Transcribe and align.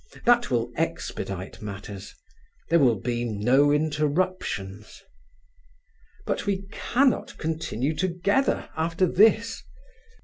That 0.25 0.49
will 0.49 0.71
expedite 0.75 1.61
matters: 1.61 2.15
there 2.71 2.79
will 2.79 2.95
be 2.99 3.23
no 3.23 3.71
interruptions…. 3.71 5.03
"But 6.25 6.47
we 6.47 6.63
cannot 6.71 7.37
continue 7.37 7.93
together 7.95 8.67
after 8.75 9.05
this. 9.05 9.61